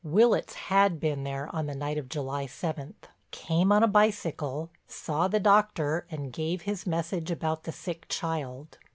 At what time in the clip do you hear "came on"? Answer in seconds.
3.29-3.83